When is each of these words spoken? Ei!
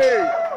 Ei! 0.00 0.47